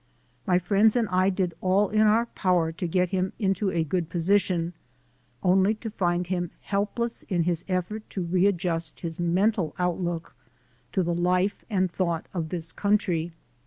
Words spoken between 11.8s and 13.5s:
thought of this country.